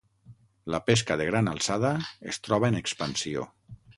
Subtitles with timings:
[0.75, 1.93] La pesca de gran alçada,
[2.33, 3.49] es troba en expansió.